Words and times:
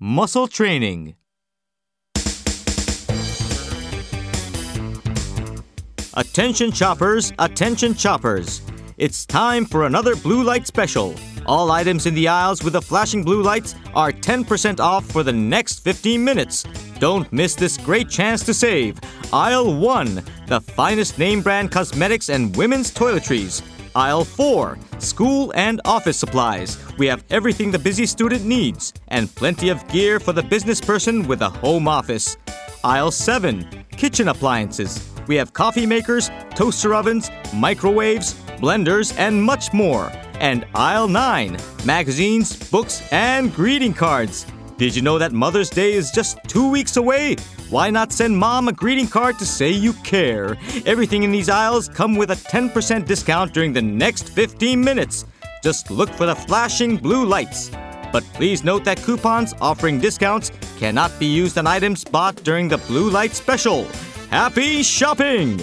muscle 0.00 0.48
training. 0.48 1.14
Attention 6.14 6.72
choppers, 6.72 7.32
attention 7.38 7.94
choppers. 7.94 8.62
It's 8.96 9.26
time 9.26 9.66
for 9.66 9.84
another 9.84 10.16
blue 10.16 10.42
light 10.42 10.66
special. 10.66 11.14
All 11.44 11.70
items 11.70 12.06
in 12.06 12.14
the 12.14 12.28
aisles 12.28 12.64
with 12.64 12.72
the 12.72 12.82
flashing 12.82 13.22
blue 13.22 13.42
lights 13.42 13.74
are 13.94 14.10
10% 14.10 14.80
off 14.80 15.04
for 15.04 15.22
the 15.22 15.32
next 15.32 15.80
15 15.80 16.24
minutes. 16.24 16.64
Don't 16.98 17.30
miss 17.30 17.54
this 17.54 17.76
great 17.76 18.08
chance 18.08 18.42
to 18.44 18.54
save. 18.54 18.98
Aisle 19.34 19.78
1, 19.78 20.24
the 20.46 20.60
finest 20.62 21.18
name 21.18 21.42
brand 21.42 21.70
cosmetics 21.70 22.30
and 22.30 22.56
women's 22.56 22.90
toiletries. 22.90 23.62
Aisle 23.94 24.24
4, 24.24 24.78
school 24.98 25.52
and 25.56 25.80
office 25.84 26.16
supplies. 26.16 26.78
We 26.98 27.06
have 27.06 27.24
everything 27.30 27.70
the 27.70 27.78
busy 27.78 28.06
student 28.06 28.44
needs, 28.44 28.92
and 29.08 29.34
plenty 29.34 29.68
of 29.68 29.86
gear 29.88 30.20
for 30.20 30.32
the 30.32 30.42
business 30.42 30.80
person 30.80 31.26
with 31.26 31.42
a 31.42 31.48
home 31.48 31.88
office. 31.88 32.36
Aisle 32.84 33.10
7, 33.10 33.84
kitchen 33.96 34.28
appliances. 34.28 35.06
We 35.26 35.36
have 35.36 35.52
coffee 35.52 35.86
makers, 35.86 36.30
toaster 36.54 36.94
ovens, 36.94 37.30
microwaves, 37.54 38.34
blenders, 38.58 39.16
and 39.18 39.42
much 39.42 39.72
more. 39.72 40.12
And 40.40 40.66
aisle 40.74 41.08
9, 41.08 41.58
magazines, 41.84 42.70
books, 42.70 43.02
and 43.12 43.52
greeting 43.54 43.92
cards. 43.92 44.46
Did 44.80 44.96
you 44.96 45.02
know 45.02 45.18
that 45.18 45.32
Mother's 45.32 45.68
Day 45.68 45.92
is 45.92 46.10
just 46.10 46.38
two 46.44 46.66
weeks 46.70 46.96
away? 46.96 47.36
Why 47.68 47.90
not 47.90 48.14
send 48.14 48.34
mom 48.34 48.66
a 48.66 48.72
greeting 48.72 49.08
card 49.08 49.38
to 49.38 49.44
say 49.44 49.68
you 49.70 49.92
care? 49.92 50.56
Everything 50.86 51.22
in 51.22 51.30
these 51.30 51.50
aisles 51.50 51.86
come 51.86 52.16
with 52.16 52.30
a 52.30 52.34
10% 52.34 53.04
discount 53.04 53.52
during 53.52 53.74
the 53.74 53.82
next 53.82 54.30
15 54.30 54.82
minutes. 54.82 55.26
Just 55.62 55.90
look 55.90 56.08
for 56.08 56.24
the 56.24 56.34
flashing 56.34 56.96
blue 56.96 57.26
lights. 57.26 57.70
But 58.10 58.24
please 58.32 58.64
note 58.64 58.84
that 58.84 59.02
coupons 59.02 59.52
offering 59.60 60.00
discounts 60.00 60.50
cannot 60.78 61.12
be 61.18 61.26
used 61.26 61.58
on 61.58 61.66
items 61.66 62.02
bought 62.02 62.36
during 62.36 62.66
the 62.66 62.78
blue 62.78 63.10
light 63.10 63.34
special. 63.34 63.84
Happy 64.30 64.82
shopping! 64.82 65.60